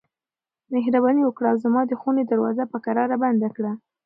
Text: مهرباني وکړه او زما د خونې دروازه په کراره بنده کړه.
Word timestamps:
مهرباني 0.73 1.21
وکړه 1.25 1.47
او 1.51 1.57
زما 1.65 1.81
د 1.87 1.91
خونې 2.01 2.23
دروازه 2.25 2.63
په 2.71 2.77
کراره 2.85 3.15
بنده 3.23 3.49
کړه. 3.55 3.71